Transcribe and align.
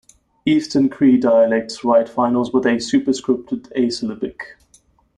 Eastern 0.47 0.89
Cree 0.89 1.15
dialects 1.19 1.83
write 1.83 2.09
finals 2.09 2.51
with 2.51 2.65
a 2.65 2.77
superscripted 2.77 3.71
a-syllabic. 3.75 4.57